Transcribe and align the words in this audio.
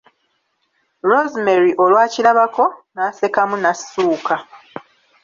Rosemary 1.11 1.71
olwakirabako, 1.83 2.65
n'asekamu 2.95 3.55
n'assuuka. 3.59 4.35